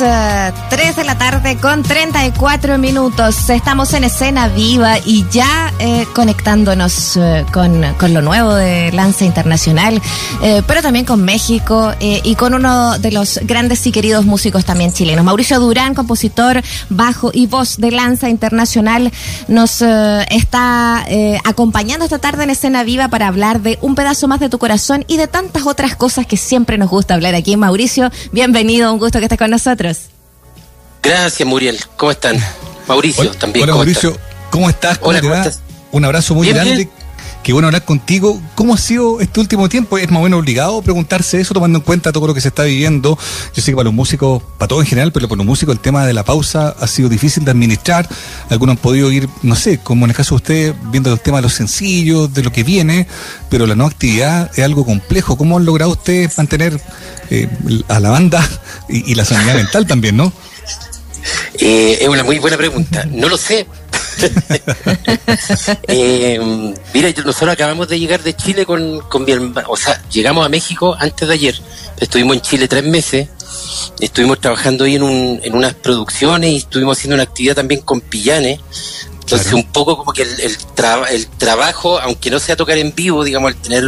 [0.00, 3.50] 3 de la tarde con 34 minutos.
[3.50, 9.26] Estamos en escena viva y ya eh, conectándonos eh, con, con, lo nuevo de Lanza
[9.26, 10.00] Internacional,
[10.42, 14.90] eh, pero también con México y con uno de los grandes y queridos músicos también
[14.90, 15.22] chilenos.
[15.22, 19.12] Mauricio Durán, compositor, bajo y voz de Lanza Internacional,
[19.48, 21.04] nos está
[21.44, 25.04] acompañando esta tarde en escena viva para hablar de un pedazo más de tu corazón
[25.08, 27.56] y de tantas otras cosas que siempre nos gusta hablar aquí.
[27.58, 29.89] Mauricio, bienvenido, un gusto que estés con nosotros.
[31.02, 31.78] Gracias, Muriel.
[31.96, 32.38] ¿Cómo están?
[32.86, 33.64] Mauricio también.
[33.64, 34.16] Hola, Mauricio.
[34.50, 34.98] ¿Cómo estás?
[34.98, 35.50] ¿Cómo te va?
[35.92, 36.88] Un abrazo muy grande.
[37.42, 38.38] Qué bueno hablar contigo.
[38.54, 39.96] ¿Cómo ha sido este último tiempo?
[39.96, 42.64] ¿Es más o menos obligado preguntarse eso, tomando en cuenta todo lo que se está
[42.64, 43.18] viviendo?
[43.54, 45.80] Yo sé que para los músicos, para todos en general, pero para los músicos el
[45.80, 48.06] tema de la pausa ha sido difícil de administrar.
[48.50, 51.38] Algunos han podido ir, no sé, como en el caso de usted, viendo el tema
[51.38, 53.06] de los sencillos, de lo que viene,
[53.48, 55.38] pero la nueva actividad es algo complejo.
[55.38, 56.78] ¿Cómo han logrado ustedes mantener
[57.30, 57.48] eh,
[57.88, 58.46] a la banda
[58.88, 60.30] y, y la sanidad mental también, no?
[61.58, 63.04] Eh, es una muy buena pregunta.
[63.10, 63.66] No lo sé.
[65.88, 66.38] eh,
[66.92, 70.48] mira, nosotros acabamos de llegar de Chile con, con mi hermano, o sea, llegamos a
[70.48, 71.60] México antes de ayer.
[71.98, 73.28] Estuvimos en Chile tres meses.
[74.00, 78.00] Estuvimos trabajando ahí en, un, en unas producciones y estuvimos haciendo una actividad también con
[78.00, 78.60] Pillanes.
[79.20, 80.56] Entonces, un poco como que el, el,
[81.10, 83.84] el trabajo, aunque no sea tocar en vivo, digamos, al tener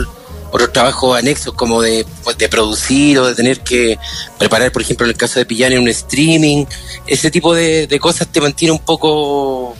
[0.52, 3.98] otros trabajos anexos como de, pues, de producir o de tener que
[4.38, 6.66] preparar, por ejemplo, en el caso de Pillane, un streaming,
[7.06, 9.74] ese tipo de, cosas te mantiene un poco,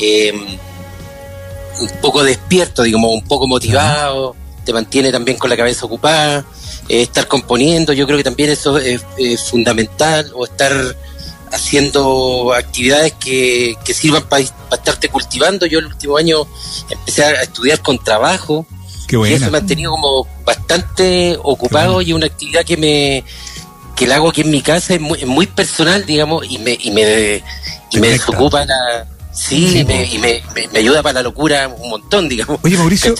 [0.00, 6.46] eh, un poco despierto, digamos, un poco motivado, te mantiene también con la cabeza ocupada,
[6.88, 9.02] eh, estar componiendo, yo creo que también eso es,
[9.50, 10.96] fundamental, o estar
[11.50, 15.66] haciendo actividades que, que sirvan para estarte cultivando.
[15.66, 16.46] Yo el último año
[16.88, 18.66] empecé a estudiar con trabajo,
[19.12, 23.24] y eso me ha tenido como bastante ocupado y una actividad que me
[23.94, 26.90] que la hago aquí en mi casa es muy, muy personal, digamos, y me, y
[26.90, 27.42] me,
[27.90, 29.06] y me desocupa la...
[29.32, 32.58] Sí, y, me, y me, me, ayuda para la locura un montón, digamos.
[32.62, 33.14] Oye, Mauricio,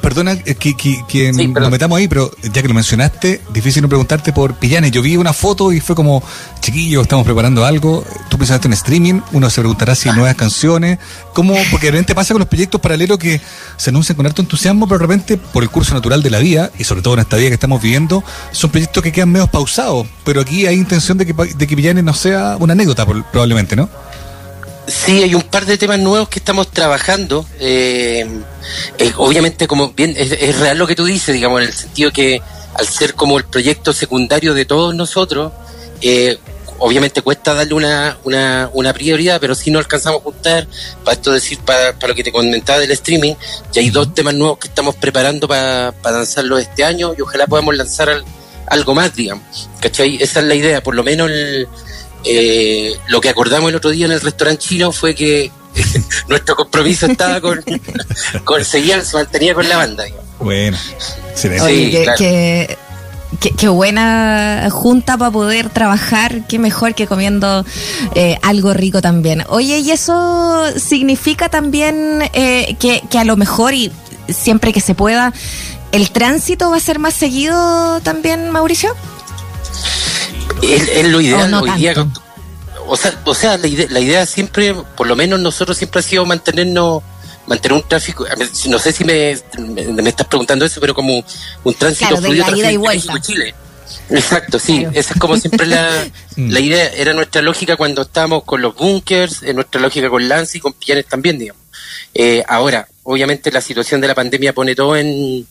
[0.00, 4.32] perdona eh, que, que, nos metamos ahí, pero ya que lo mencionaste, difícil no preguntarte
[4.32, 4.90] por Pillanes.
[4.90, 6.22] Yo vi una foto y fue como,
[6.60, 8.04] chiquillo, estamos preparando algo.
[8.28, 10.98] Tú pensaste en streaming, uno se preguntará si hay nuevas canciones.
[11.34, 11.54] ¿Cómo?
[11.70, 13.40] Porque de repente pasa con los proyectos paralelos que
[13.76, 16.70] se anuncian con harto entusiasmo, pero de repente, por el curso natural de la vida,
[16.78, 20.06] y sobre todo en esta vida que estamos viviendo, son proyectos que quedan medio pausados.
[20.24, 23.88] Pero aquí hay intención de que, de que Pillanes no sea una anécdota, probablemente, ¿no?
[24.86, 27.44] Sí, hay un par de temas nuevos que estamos trabajando.
[27.58, 28.26] Eh,
[29.16, 32.40] obviamente, como bien, es, real lo que tú dices, digamos, en el sentido que
[32.74, 35.52] al ser como el proyecto secundario de todos nosotros,
[36.02, 36.38] eh,
[36.78, 40.68] obviamente cuesta darle una, una, una, prioridad, pero si no alcanzamos a juntar,
[41.02, 43.34] para esto decir, para, para lo que te comentaba del streaming,
[43.72, 47.46] ya hay dos temas nuevos que estamos preparando para, para lanzarlos este año y ojalá
[47.46, 48.22] podamos lanzar
[48.66, 49.68] algo más, digamos.
[49.80, 50.16] ¿Cachai?
[50.20, 51.66] Esa es la idea, por lo menos el
[52.26, 55.50] eh, lo que acordamos el otro día en el restaurante chino fue que
[56.28, 57.62] nuestro compromiso estaba con,
[58.44, 60.04] con seguir, se mantenía con la banda.
[60.38, 60.76] Bueno,
[61.34, 61.48] sí,
[62.18, 62.76] que,
[63.40, 67.66] Qué, buena junta para poder trabajar, qué mejor que comiendo
[68.14, 69.44] eh, algo rico también.
[69.48, 73.92] Oye, ¿y eso significa también eh, que, que, a lo mejor y
[74.28, 75.32] siempre que se pueda,
[75.92, 78.94] el tránsito va a ser más seguido también, Mauricio?
[80.62, 81.94] Es, lo ideal hoy día.
[82.88, 86.02] O sea, o sea la, idea, la idea siempre, por lo menos nosotros siempre ha
[86.02, 87.02] sido mantenernos
[87.46, 88.26] mantener un tráfico,
[88.68, 91.24] no sé si me, me, estás preguntando eso, pero como
[91.62, 93.54] un tránsito fluido de Chile.
[94.10, 96.50] Exacto, sí, esa es como siempre la, mm.
[96.50, 100.60] la idea, era nuestra lógica cuando estábamos con los bunkers, nuestra lógica con Lance y
[100.60, 101.62] con Pillanes también, digamos.
[102.14, 105.46] Eh, ahora, obviamente la situación de la pandemia pone todo en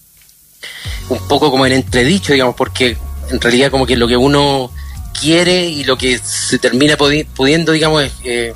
[1.10, 2.98] un poco como en entredicho, digamos, porque
[3.30, 4.72] en realidad como que lo que uno
[5.20, 8.54] quiere y lo que se termina pudiendo, digamos, es, eh,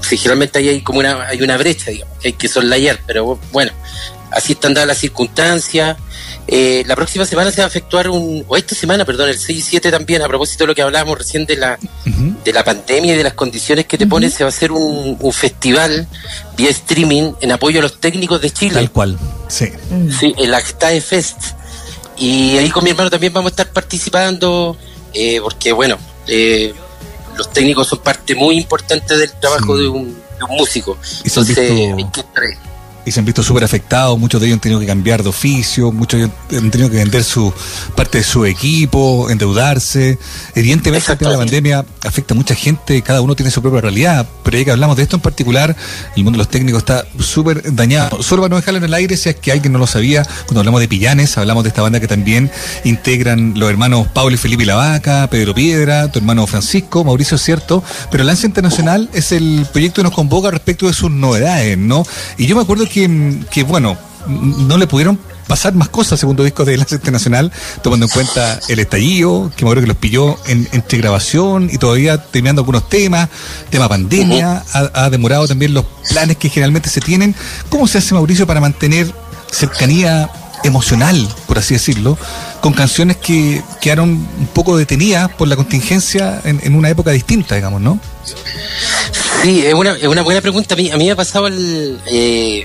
[0.00, 3.38] si generalmente ahí hay como una, hay una brecha, digamos, que hay que soslayar, pero
[3.52, 3.72] bueno,
[4.30, 5.96] así están dadas las circunstancias.
[6.48, 9.58] Eh, la próxima semana se va a efectuar un, o esta semana, perdón, el 6
[9.58, 11.78] y 7 también, a propósito de lo que hablábamos recién de la,
[12.44, 15.16] de la pandemia y de las condiciones que te pone, se va a hacer un,
[15.20, 16.08] un, festival
[16.56, 18.74] vía streaming en apoyo a los técnicos de Chile.
[18.74, 19.18] Tal cual,
[19.48, 19.66] sí.
[20.18, 21.38] Sí, el Actae Fest.
[22.18, 24.76] Y ahí con mi hermano también vamos a estar participando
[25.14, 26.74] eh, porque bueno, eh,
[27.36, 30.98] los técnicos son parte muy importante del trabajo de, un, músico.
[31.24, 31.94] Entonces,
[33.04, 35.92] y se han visto súper afectados, muchos de ellos han tenido que cambiar de oficio,
[35.92, 37.52] muchos de ellos han tenido que vender su
[37.94, 40.18] parte de su equipo, endeudarse.
[40.54, 44.64] Evidentemente la pandemia afecta a mucha gente, cada uno tiene su propia realidad, pero ya
[44.64, 45.76] que hablamos de esto en particular,
[46.16, 48.22] el mundo de los técnicos está súper dañado.
[48.22, 50.60] Solo para no dejarlo en el aire, si es que alguien no lo sabía, cuando
[50.60, 52.50] hablamos de Pillanes, hablamos de esta banda que también
[52.84, 57.82] integran los hermanos Pablo y Felipe Lavaca, Pedro Piedra, tu hermano Francisco, Mauricio es cierto,
[58.10, 62.04] pero Lanza Internacional es el proyecto que nos convoca respecto de sus novedades, ¿no?
[62.38, 62.91] Y yo me acuerdo que,
[63.66, 63.96] bueno,
[64.26, 67.52] no le pudieron pasar más cosas segundo disco de Lance Internacional,
[67.82, 71.78] tomando en cuenta el estallido, que me acuerdo que los pilló en, entre grabación y
[71.78, 73.28] todavía terminando algunos temas,
[73.70, 77.34] tema pandemia, ha, demorado también los planes que generalmente se tienen.
[77.68, 79.12] ¿Cómo se hace Mauricio para mantener
[79.50, 80.30] cercanía
[80.64, 82.16] emocional, por así decirlo,
[82.60, 87.80] con canciones que quedaron un poco detenidas por la contingencia en, una época distinta, digamos,
[87.80, 87.98] ¿no?
[89.42, 90.74] Sí, es una, es una buena pregunta.
[90.74, 92.00] A mí, a mí me ha pasado el...
[92.06, 92.64] Eh,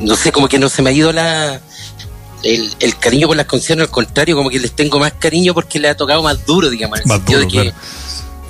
[0.00, 1.60] no sé, como que no se me ha ido la...
[2.42, 5.88] El, cariño por las canciones, al contrario, como que les tengo más cariño porque le
[5.88, 7.72] ha tocado más duro, digamos, en el sentido de que,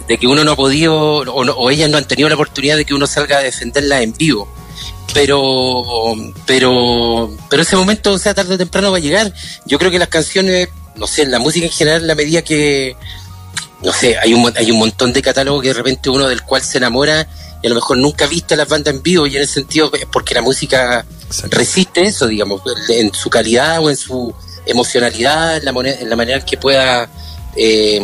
[0.09, 2.85] de que uno no ha podido, o, o ellas no han tenido la oportunidad de
[2.85, 4.53] que uno salga a defenderla en vivo.
[5.13, 9.33] Pero pero pero ese momento o sea tarde o temprano va a llegar.
[9.65, 12.97] Yo creo que las canciones no sé la música en general la medida que
[13.83, 16.63] no sé hay un hay un montón de catálogos que de repente uno del cual
[16.63, 17.29] se enamora
[17.63, 20.07] y a lo mejor nunca viste las bandas en vivo y en ese sentido es
[20.07, 21.05] porque la música
[21.51, 24.35] resiste eso digamos en su calidad o en su
[24.67, 27.09] emocionalidad en la, en la manera en que pueda
[27.57, 28.01] eh,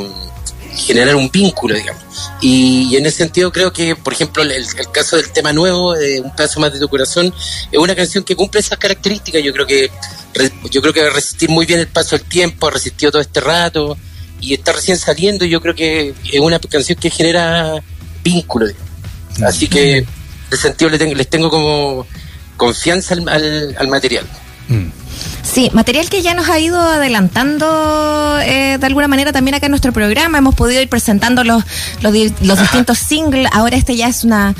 [0.76, 2.02] generar un vínculo, digamos.
[2.40, 6.34] Y, en ese sentido creo que, por ejemplo, el, caso del tema nuevo, eh, Un
[6.34, 7.32] pedazo más de tu corazón,
[7.70, 9.42] es una canción que cumple esas características.
[9.42, 9.90] Yo creo que
[10.70, 13.22] yo creo que va a resistir muy bien el paso del tiempo, ha resistido todo
[13.22, 13.96] este rato
[14.40, 15.44] y está recién saliendo.
[15.44, 17.82] Y yo creo que es una canción que genera
[18.22, 18.66] vínculo.
[19.44, 20.06] Así que, en
[20.50, 22.06] ese sentido, les tengo, les tengo como
[22.60, 23.26] confianza al,
[23.78, 24.26] al, material.
[24.68, 24.90] Mm.
[25.42, 29.70] Sí, material que ya nos ha ido adelantando eh, de alguna manera también acá en
[29.72, 30.36] nuestro programa.
[30.36, 31.64] Hemos podido ir presentando los,
[32.02, 33.48] los, distintos singles.
[33.50, 34.54] Ahora este ya es una,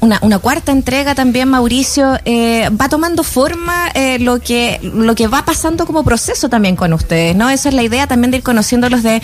[0.00, 2.18] una, cuarta entrega también, Mauricio.
[2.26, 6.92] Eh, va tomando forma eh, lo, que, lo que va pasando como proceso también con
[6.92, 7.48] ustedes, ¿no?
[7.48, 9.22] Esa es la idea también de ir conociéndolos de,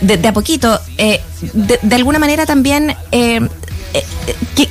[0.00, 0.80] de, a poquito.
[0.96, 2.96] de, de, alguna manera también
[3.94, 4.04] eh,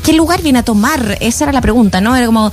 [0.04, 1.18] ¿qué, lugar viene a tomar?
[1.22, 2.16] Esa era la pregunta, ¿no?
[2.16, 2.52] Era como,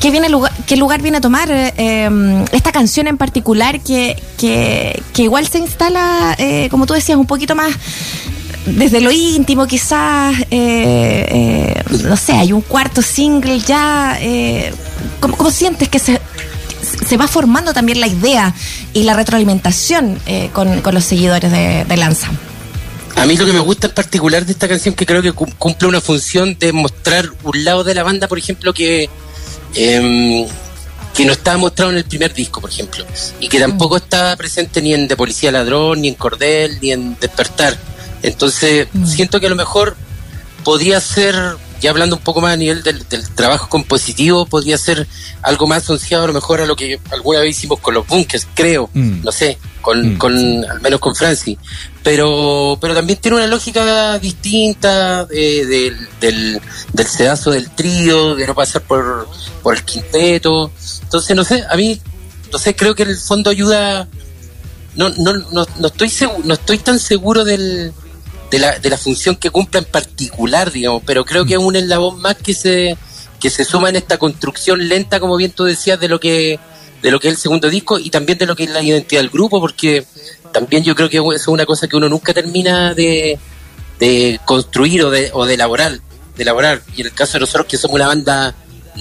[0.00, 4.20] ¿qué, viene lugar, qué lugar viene a tomar eh, em, esta canción en particular que,
[4.36, 7.72] que, igual se instala, eh, como tú decías, un poquito más
[8.66, 14.18] desde lo íntimo quizás, no sé, hay un cuarto single ya,
[15.18, 16.20] ¿cómo, sientes que se,
[17.08, 18.54] se va formando también la idea
[18.92, 20.20] y la retroalimentación
[20.52, 22.30] con, con, los seguidores de, de Lanza?
[23.16, 25.88] A mí lo que me gusta en particular de esta canción que creo que cumple
[25.88, 29.08] una función de mostrar un lado de la banda, por ejemplo, que
[29.74, 30.46] em,
[31.14, 33.04] que no estaba mostrado en el primer disco, por ejemplo,
[33.38, 37.16] y que tampoco estaba presente ni en De Policía Ladrón, ni en Cordel, ni en
[37.20, 37.76] Despertar.
[38.22, 39.06] Entonces, mm.
[39.06, 39.96] siento que a lo mejor
[40.64, 41.34] podía ser,
[41.82, 45.06] ya hablando un poco más a nivel del, trabajo compositivo, podría ser
[45.42, 48.46] algo más asociado a lo mejor a lo que alguna vez hicimos con los bunkers,
[48.54, 49.22] creo, mm.
[49.22, 50.32] no sé, con, con
[50.64, 51.58] al menos con Francis
[52.02, 56.60] pero pero también tiene una lógica distinta eh, del, del,
[56.92, 59.28] del, sedazo del trío, de no pasar por,
[59.62, 60.72] por el quinteto.
[61.02, 62.00] Entonces, no sé, a mí,
[62.52, 64.08] no sé, creo que en el fondo ayuda.
[64.94, 67.94] No, no, no, no estoy seguro, no estoy tan seguro del,
[68.52, 71.74] de, la, de la función que cumple en particular, digamos, pero creo que es un
[71.74, 72.98] eslabón más que se,
[73.40, 76.60] que se suma en esta construcción lenta, como bien tú decías, de lo que
[77.02, 79.22] de lo que es el segundo disco y también de lo que es la identidad
[79.22, 80.04] del grupo, porque
[80.52, 83.40] también yo creo que eso es una cosa que uno nunca termina de,
[83.98, 85.98] de construir o de, o de elaborar,
[86.36, 86.82] de elaborar.
[86.94, 88.54] Y en el caso de nosotros que somos una banda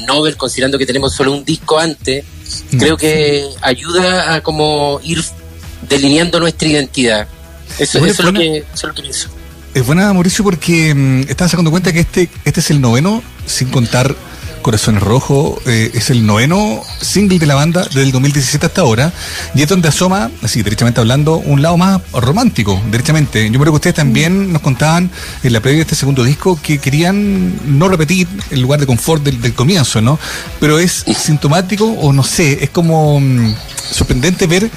[0.08, 2.24] novel, considerando que tenemos solo un disco antes,
[2.72, 2.78] mm.
[2.80, 5.22] creo que ayuda a como ir
[5.88, 7.28] delineando nuestra identidad.
[7.78, 9.41] Eso, es, lo que, eso es lo que pienso.
[9.74, 13.70] Es buena, Mauricio, porque mm, estás sacando cuenta que este, este es el noveno, sin
[13.70, 14.16] contar
[14.62, 19.12] Corazones Rojos eh, es el noveno single de la banda desde el 2017 hasta ahora
[19.56, 23.50] y es donde asoma, así derechamente hablando, un lado más romántico, derechamente.
[23.50, 25.10] Yo creo que ustedes también nos contaban
[25.42, 29.24] en la previa de este segundo disco que querían no repetir el lugar de confort
[29.24, 30.20] del, comienzo, ¿no?
[30.60, 33.56] Pero es sintomático o no sé, es como mm,
[33.92, 34.70] sorprendente ver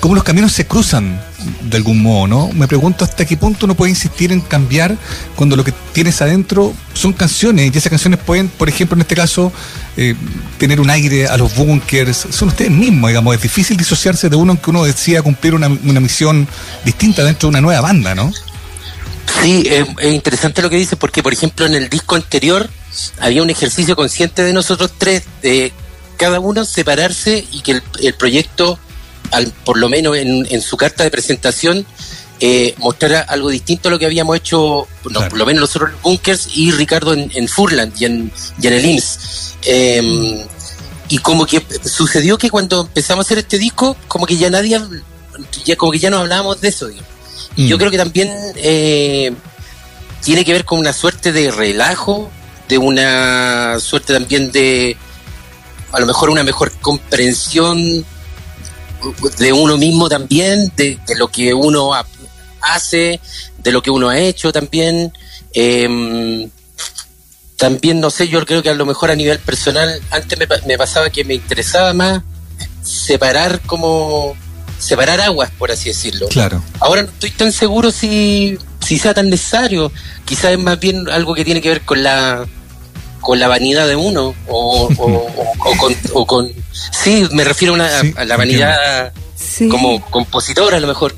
[0.00, 1.20] cómo los caminos se cruzan
[1.62, 2.52] de algún modo, ¿no?
[2.52, 4.96] Me pregunto hasta qué punto uno puede insistir en cambiar
[5.34, 9.16] cuando lo que tienes adentro son canciones y esas canciones pueden, por ejemplo, en este
[9.16, 9.52] caso,
[9.96, 10.14] eh,
[10.58, 14.60] tener un aire a los bunkers, son ustedes mismos, digamos, es difícil disociarse de uno
[14.60, 16.46] que uno decida cumplir una, misión
[16.84, 18.32] distinta dentro de una nueva banda, ¿no?
[19.42, 22.68] Sí, es interesante lo que dices porque, por ejemplo, en el disco anterior
[23.20, 25.72] había un ejercicio consciente de nosotros tres de
[26.16, 28.78] cada uno separarse y que el, proyecto,
[29.32, 31.86] al, por lo menos en, su carta de presentación,
[32.40, 36.48] eh, mostrara algo distinto a lo que habíamos hecho, por lo menos nosotros en Bunkers
[36.54, 39.56] y Ricardo en, Furland y en, el IMSS.
[39.64, 40.40] Em,
[41.08, 44.80] y como que sucedió que cuando empezamos a hacer este disco, como que ya nadie,
[45.64, 46.88] ya como que ya no hablábamos de eso.
[47.56, 47.78] Y yo mm.
[47.78, 49.32] creo que también eh,
[50.22, 52.30] tiene que ver con una suerte de relajo,
[52.68, 54.96] de una suerte también de
[55.92, 58.04] a lo mejor una mejor comprensión
[59.38, 61.92] de uno mismo también, de, lo que uno
[62.60, 63.20] hace,
[63.58, 65.12] de lo que uno ha hecho también.
[65.52, 66.50] Em,
[67.56, 71.10] también, no sé, yo creo que a lo mejor a nivel personal, antes me, pasaba
[71.10, 72.22] que me interesaba más
[72.82, 74.34] separar como
[74.78, 76.26] separar aguas, por así decirlo.
[76.28, 76.60] Claro.
[76.80, 79.92] Ahora no estoy tan seguro si, si sea tan necesario.
[80.24, 82.44] Quizás es más bien algo que tiene que ver con la
[83.22, 84.88] con la vanidad de uno o,
[86.12, 86.52] o, con,
[86.90, 89.12] sí me refiero a, la vanidad
[89.70, 91.14] como compositora a lo mejor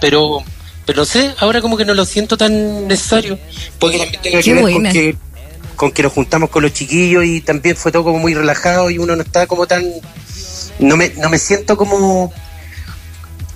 [0.00, 0.42] pero
[0.84, 3.38] pero no sé ahora como que no lo siento tan necesario.
[3.78, 5.16] Porque también tengo que ver con que
[5.76, 8.98] con que nos juntamos con los chiquillos y también fue todo como muy relajado y
[8.98, 9.84] uno no está como tan
[10.78, 12.32] no me no me siento como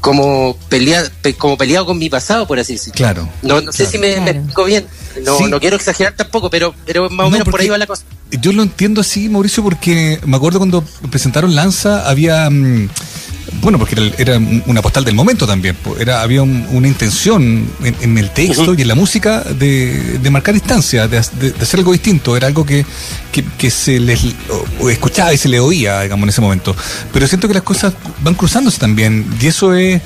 [0.06, 2.94] como peleado, como peleado con mi pasado, por así decirlo.
[2.94, 3.28] Claro.
[3.42, 4.86] No, no sé si me, explico bien.
[5.25, 8.04] No, no quiero exagerar tampoco, pero, pero más o menos por ahí va la cosa.
[8.30, 12.48] Yo lo entiendo así, Mauricio, porque me acuerdo cuando presentaron Lanza, había.
[12.48, 12.88] Mm,
[13.60, 15.76] bueno, porque era, una postal del momento también.
[15.98, 21.18] Era, había una intención en, el texto y en la música de, marcar distancia, de,
[21.18, 22.36] hacer algo distinto.
[22.36, 22.84] Era algo que,
[23.32, 24.20] que, se les
[24.88, 26.74] escuchaba y se le oía, digamos, en ese momento.
[27.12, 30.00] Pero siento que las cosas van cruzándose también y eso es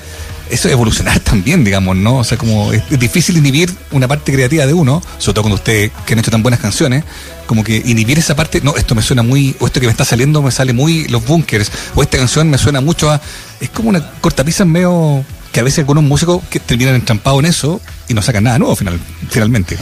[0.51, 2.19] eso es evolucionar también, digamos, ¿no?
[2.19, 5.91] O sea, como es, difícil inhibir una parte creativa de uno, sobre todo cuando ustedes
[6.07, 7.05] que han hecho tan buenas canciones,
[7.47, 10.05] como que inhibir esa parte, no, esto me suena muy, o esto que me está
[10.05, 13.21] saliendo me sale muy los bunkers, o esta canción me suena mucho a.
[13.61, 17.81] Es como una cortapisa medio que a veces algunos músicos que terminan entrampados en eso
[18.09, 19.77] y no sacan nada nuevo final, finalmente.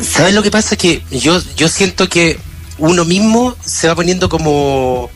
[0.00, 0.76] ¿Sabes lo que pasa?
[0.76, 2.38] Que yo, yo siento que
[2.78, 5.10] uno mismo se va poniendo como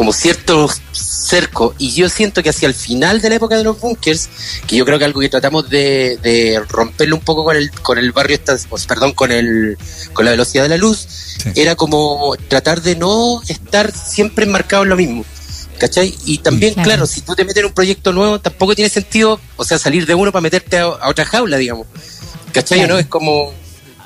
[0.00, 3.78] como ciertos cercos y yo siento que hacia el final de la época de los
[3.78, 4.30] bunkers
[4.66, 7.98] que yo creo que algo que tratamos de, de romperlo un poco con el con
[7.98, 8.38] el barrio
[8.70, 9.76] pues, perdón con el
[10.14, 11.06] con la velocidad de la luz
[11.54, 15.22] era como tratar de no estar siempre enmarcado en lo mismo
[15.76, 16.16] ¿cachai?
[16.24, 17.04] y también claro.
[17.06, 20.14] si tú te metes en un proyecto nuevo tampoco tiene sentido o sea salir de
[20.14, 21.86] uno para meterte a, otra jaula digamos
[22.54, 22.88] ¿cachai?
[22.88, 23.52] no es como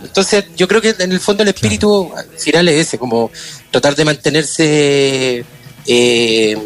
[0.03, 3.31] entonces yo creo que en el fondo el espíritu final es ese como
[3.71, 5.45] tratar de mantenerse
[5.87, 6.57] eh,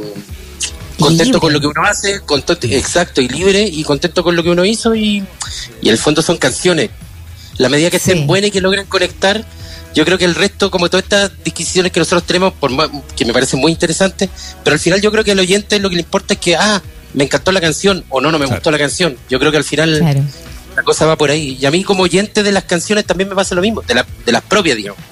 [0.99, 4.51] contento con lo que uno hace, contento, exacto, y libre, y contento con lo que
[4.51, 5.25] uno hizo, y,
[5.81, 6.91] y el fondo son canciones.
[7.57, 9.45] La medida que estén buenas y que logren conectar,
[9.95, 12.71] yo creo que el resto, como todas estas disquisiciones que nosotros tenemos, por
[13.17, 14.29] que me parecen muy interesantes,
[14.63, 16.81] pero al final yo creo que al oyente lo que le importa es que, ah,
[17.15, 19.17] me encantó la canción, o no, no me gustó la canción.
[19.29, 19.99] Yo creo que al final
[20.77, 21.57] la cosa va por ahí.
[21.61, 24.07] Y a mí como oyente de las canciones también me pasa lo mismo, de, la,
[24.25, 25.03] de las propias, digamos.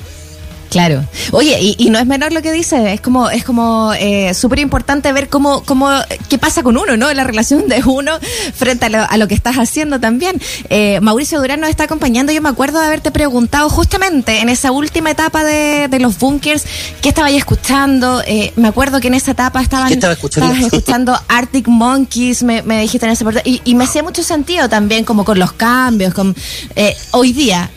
[0.76, 1.02] Claro.
[1.32, 5.10] Oye, y, no es menor lo que dice, es como, es como eh, súper importante
[5.10, 5.88] ver cómo, cómo,
[6.28, 7.10] qué pasa con uno, ¿no?
[7.14, 8.12] La relación de uno
[8.54, 10.38] frente a lo, que estás haciendo también.
[10.68, 12.30] Eh, Mauricio Durán nos está acompañando.
[12.30, 16.64] Yo me acuerdo de haberte preguntado justamente en esa última etapa de, los bunkers,
[17.00, 18.22] ¿qué estabas escuchando?
[18.26, 20.52] Eh, me acuerdo que en esa etapa estaban, estaba escuchando?
[20.52, 25.06] estabas escuchando Arctic Monkeys, me, dijiste en ese y, y me hacía mucho sentido también
[25.06, 26.36] como con los cambios, con
[26.74, 27.70] eh, hoy día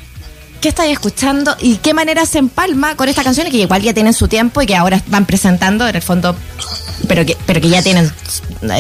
[0.62, 4.14] ¿Qué estáis escuchando y qué manera se empalma con estas canciones que igual ya tienen
[4.14, 6.36] su tiempo y que ahora van presentando en el fondo,
[7.08, 8.12] pero que, pero que ya tienen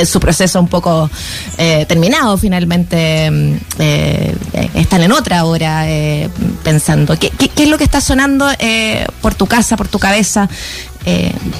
[0.05, 1.09] su proceso un poco
[1.57, 3.31] eh, terminado finalmente?
[3.31, 4.35] Mm, eh,
[4.73, 6.29] están en otra hora eh,
[6.63, 7.17] pensando.
[7.17, 8.49] ¿Qué, ¿Qué, es lo que está sonando
[9.21, 10.49] por tu casa, por tu cabeza?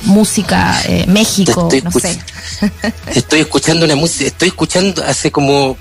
[0.03, 2.19] música, México, no sé.
[3.15, 5.75] estoy escuchando una música, estoy escuchando hace como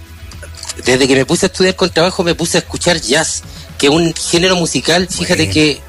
[0.86, 3.42] desde que me puse a estudiar con trabajo me puse a escuchar jazz
[3.78, 5.80] que un género musical, fíjate que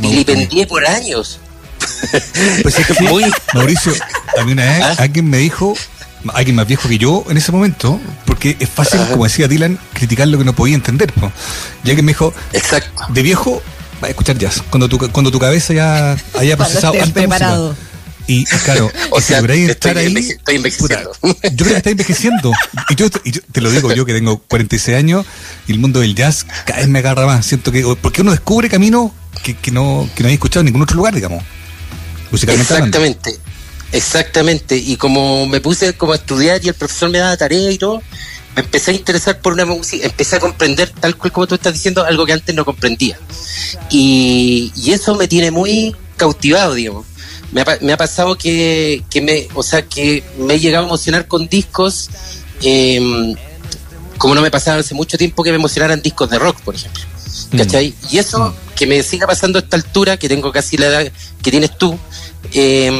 [0.00, 1.40] vilipendié por años.
[2.62, 3.24] Pues es que Muy...
[3.52, 3.92] Mauricio,
[4.38, 4.96] a mí una vez ¿Ah?
[4.98, 5.76] alguien me dijo,
[6.32, 10.28] alguien más viejo que yo en ese momento, porque es fácil, como decía Dylan, criticar
[10.28, 11.12] lo que no podía entender.
[11.84, 13.02] Y alguien me dijo, Exacto.
[13.08, 13.62] de viejo,
[14.02, 16.94] va a escuchar jazz, cuando tu, cuando tu cabeza ya haya procesado.
[17.12, 17.76] preparado.
[18.26, 21.12] Y claro, o sea, estar ahí, estoy envejeciendo.
[21.22, 22.52] yo creo que está envejeciendo.
[22.88, 25.26] Y yo, te lo digo yo que tengo 46 años
[25.66, 27.44] y el mundo del jazz cada vez me agarra más.
[27.44, 29.10] Siento que, porque uno descubre caminos
[29.42, 31.42] que, que, no, que no hay escuchado en ningún otro lugar, digamos.
[32.30, 33.38] Musicalmente Exactamente.
[33.92, 34.76] Exactamente.
[34.76, 38.02] Y como me puse como a estudiar y el profesor me daba tarea y todo,
[38.56, 41.74] me empecé a interesar por una música, empecé a comprender, tal cual como tú estás
[41.74, 43.18] diciendo, algo que antes no comprendía.
[43.90, 47.04] Y, y eso me tiene muy cautivado, digamos
[47.54, 50.88] me ha, me ha pasado que, que, me, o sea, que me he llegado a
[50.88, 52.10] emocionar con discos,
[52.62, 53.34] em,
[54.18, 57.02] como no me pasaba hace mucho tiempo que me emocionaran discos de rock, por ejemplo.
[57.52, 57.56] Mm.
[57.56, 57.94] ¿Cachai?
[58.10, 58.54] Y eso, mm.
[58.74, 61.96] que me siga pasando a esta altura, que tengo casi la edad que tienes tú,
[62.52, 62.90] eh,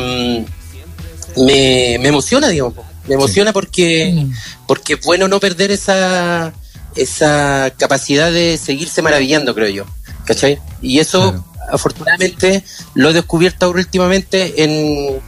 [1.37, 2.75] me, me emociona, digamos.
[3.09, 4.33] Me emociona porque, mm.
[4.69, 6.53] porque es bueno no perder esa,
[6.95, 9.85] esa capacidad de seguirse maravillando, creo yo.
[10.25, 10.61] ¿Cachai?
[10.81, 15.21] Y eso, afortunadamente, lo he descubierto ahora últimamente en,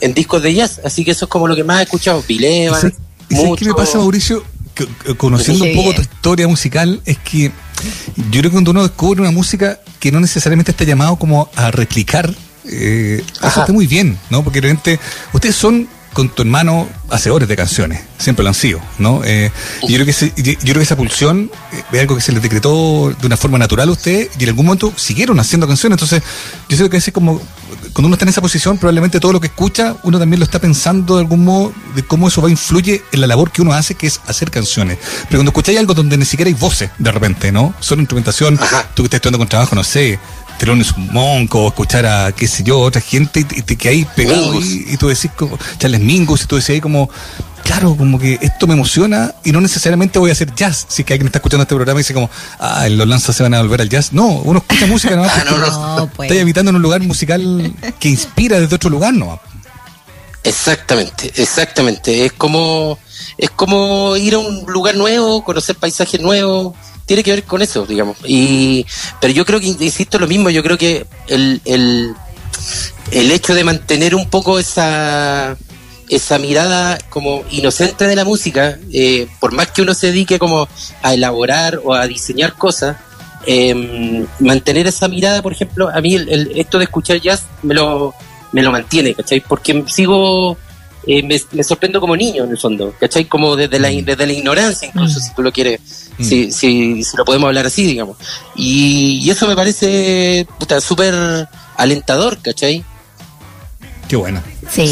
[0.00, 0.80] en, discos de jazz.
[0.84, 2.22] Así que eso es como lo que más he escuchado.
[2.26, 2.92] Bill Evans.
[3.28, 4.44] ¿Qué me pasa, Mauricio?
[5.16, 7.50] conociendo un poco tu historia musical, es que
[8.16, 11.72] yo creo que cuando uno descubre una música que no necesariamente está llamado como a
[11.72, 12.32] replicar
[12.70, 14.44] eh, eso está muy bien, ¿no?
[14.44, 15.00] Porque realmente
[15.32, 19.22] ustedes son con tu hermano hacedores de canciones, siempre lo han sido, ¿no?
[19.24, 19.50] Eh,
[19.82, 23.14] yo, creo que yo creo que esa pulsión eh, es algo que se les decretó
[23.18, 26.22] de una forma natural a ustedes y en algún momento siguieron haciendo canciones, entonces
[26.68, 27.40] yo creo que es como
[27.92, 30.58] cuando uno está en esa posición, probablemente todo lo que escucha, uno también lo está
[30.60, 33.72] pensando de algún modo de cómo eso va a influye en la labor que uno
[33.72, 34.98] hace, que es hacer canciones.
[35.24, 37.74] Pero cuando escucháis algo donde ni siquiera hay voces, de repente, ¿no?
[37.80, 38.56] Solo instrumentación,
[38.94, 40.18] tú que estás estudiando con trabajo, no sé,
[40.58, 44.96] Telones Monco, escuchar a, qué sé yo, otra gente, y te, que ahí pegado y,
[44.96, 47.08] tú decís, como, Charles Mingus, y tú decís ahí como,
[47.62, 50.86] claro, como que esto me emociona y no necesariamente voy a hacer jazz.
[50.88, 53.42] Si es que alguien está escuchando este programa y dice como, ah, los lanzas se
[53.42, 54.12] van a volver al jazz.
[54.12, 55.24] No, uno escucha música ¿no?
[55.24, 55.58] ah, no,
[55.96, 56.30] no, pues.
[56.30, 59.40] Está habitando en un lugar musical que inspira desde otro lugar, ¿no?
[60.42, 62.24] Exactamente, exactamente.
[62.24, 62.98] Es como,
[63.36, 66.74] es como ir a un lugar nuevo, conocer paisajes nuevos
[67.08, 68.18] tiene que ver con eso, digamos.
[68.24, 68.86] Y,
[69.18, 72.14] pero yo creo que, insisto, lo mismo, yo creo que el, el,
[73.10, 75.56] el hecho de mantener un poco esa,
[76.10, 80.68] esa mirada como inocente de la música, eh, por más que uno se dedique como
[81.02, 82.98] a elaborar o a diseñar cosas,
[83.46, 88.14] em, mantener esa mirada, por ejemplo, a mí el, esto de escuchar jazz me lo,
[88.52, 89.40] me lo mantiene, ¿cachai?
[89.40, 90.58] Porque sigo
[91.06, 93.24] eh, me, sorprendo como niño en el fondo, ¿cachai?
[93.24, 94.04] Como desde la, mm.
[94.04, 95.22] desde la ignorancia, incluso, mm.
[95.22, 95.80] si tú lo quieres,
[96.18, 96.24] mm.
[96.24, 98.16] si, si, lo podemos hablar así, digamos.
[98.56, 100.46] Y, eso me parece
[100.80, 102.84] súper alentador, ¿cachai?
[104.08, 104.42] Qué bueno.
[104.70, 104.86] Sí,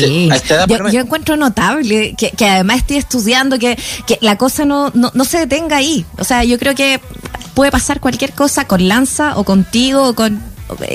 [0.92, 5.24] yo, encuentro notable que, que, además estoy estudiando, que, que la cosa no, no, no,
[5.24, 6.04] se detenga ahí.
[6.18, 7.00] O sea, yo creo que
[7.54, 10.42] puede pasar cualquier cosa con Lanza o contigo o con...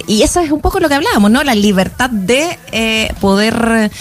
[0.08, 1.44] Y eso es un poco lo que hablábamos, ¿no?
[1.44, 3.92] La libertad de eh, poder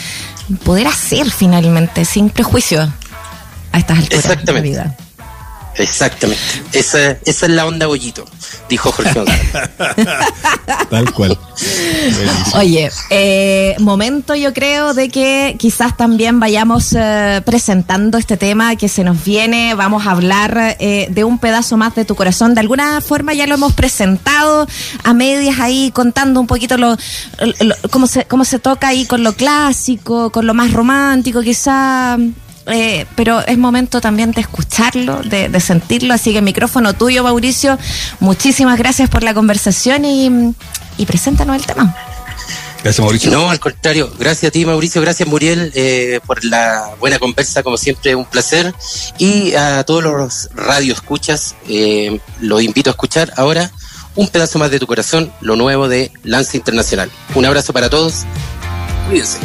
[0.56, 2.92] poder hacer finalmente, sin prejuicio
[3.72, 4.96] a estas alturas de la vida.
[5.76, 6.42] Exactamente.
[6.72, 8.24] Esa, esa es la onda bollito,
[8.68, 9.10] dijo Jorge
[10.90, 11.38] Tal cual.
[12.54, 18.88] Oye, eh, momento yo creo de que quizás también vayamos eh, presentando este tema que
[18.88, 19.74] se nos viene.
[19.74, 22.54] Vamos a hablar eh, de un pedazo más de tu corazón.
[22.54, 24.66] De alguna forma ya lo hemos presentado
[25.04, 26.96] a medias ahí, contando un poquito lo,
[27.90, 32.18] cómo, se, cómo se toca ahí con lo clásico, con lo más romántico, quizá
[32.66, 36.14] eh, pero es momento también de escucharlo, de, sentirlo.
[36.14, 37.78] Así que micrófono tuyo, Mauricio.
[38.20, 40.54] Muchísimas gracias por la conversación y,
[40.96, 41.94] y preséntanos el tema.
[42.82, 43.30] Gracias, Mauricio.
[43.30, 44.10] No, al contrario.
[44.18, 45.02] Gracias a ti, Mauricio.
[45.02, 47.62] Gracias, Muriel, eh, por la buena conversa.
[47.62, 48.74] Como siempre, un placer.
[49.18, 53.70] Y a todos los radio escuchas, eh, los invito a escuchar ahora
[54.16, 57.10] un pedazo más de tu corazón, lo nuevo de Lance Internacional.
[57.34, 58.24] Un abrazo para todos.
[59.08, 59.38] Cuídense.